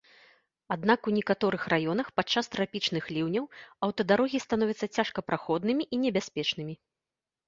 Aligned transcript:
Аднак, 0.75 0.99
у 1.09 1.11
некаторых 1.17 1.65
раёнах 1.73 2.07
падчас 2.19 2.45
трапічных 2.55 3.09
ліўняў 3.17 3.45
аўтадарогі 3.89 4.41
становяцца 4.47 4.89
цяжкапраходнымі 4.97 5.83
і 5.97 6.01
небяспечнымі. 6.07 6.75